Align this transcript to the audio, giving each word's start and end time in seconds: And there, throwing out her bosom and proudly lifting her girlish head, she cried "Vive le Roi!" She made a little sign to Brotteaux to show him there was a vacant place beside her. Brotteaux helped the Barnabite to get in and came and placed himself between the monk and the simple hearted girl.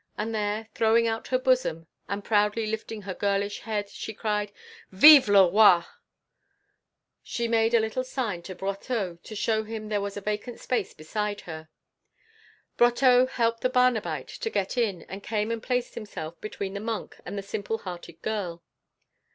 And 0.17 0.33
there, 0.33 0.67
throwing 0.73 1.07
out 1.07 1.27
her 1.27 1.37
bosom 1.37 1.85
and 2.09 2.23
proudly 2.23 2.65
lifting 2.65 3.03
her 3.03 3.13
girlish 3.13 3.59
head, 3.59 3.87
she 3.87 4.15
cried 4.15 4.51
"Vive 4.91 5.27
le 5.27 5.47
Roi!" 5.51 5.83
She 7.21 7.47
made 7.47 7.75
a 7.75 7.79
little 7.79 8.03
sign 8.03 8.41
to 8.41 8.55
Brotteaux 8.55 9.19
to 9.21 9.35
show 9.35 9.63
him 9.63 9.89
there 9.89 10.01
was 10.01 10.17
a 10.17 10.21
vacant 10.21 10.59
place 10.67 10.95
beside 10.95 11.41
her. 11.41 11.69
Brotteaux 12.77 13.27
helped 13.27 13.61
the 13.61 13.69
Barnabite 13.69 14.29
to 14.29 14.49
get 14.49 14.75
in 14.75 15.03
and 15.03 15.21
came 15.21 15.51
and 15.51 15.61
placed 15.61 15.93
himself 15.93 16.41
between 16.41 16.73
the 16.73 16.79
monk 16.79 17.17
and 17.23 17.37
the 17.37 17.43
simple 17.43 17.77
hearted 17.77 18.23
girl. 18.23 18.63